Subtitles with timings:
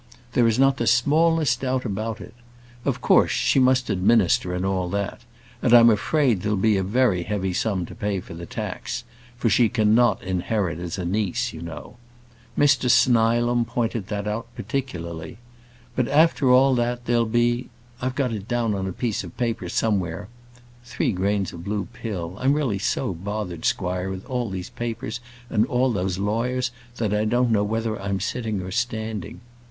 [0.33, 2.33] There is not the smallest doubt about it.
[2.85, 5.21] Of course, she must administer, and all that;
[5.61, 9.03] and I'm afraid there'll be a very heavy sum to pay for the tax;
[9.37, 11.97] for she cannot inherit as a niece, you know.
[12.57, 15.37] Mr Snilam pointed that out particularly.
[15.95, 17.69] But, after all that, there'll be
[18.01, 20.29] I've got it down on a piece of paper, somewhere
[20.83, 22.37] three grains of blue pill.
[22.39, 27.23] I'm really so bothered, squire, with all these papers, and all those lawyers, that I
[27.23, 29.41] don't know whether I'm sitting or standing.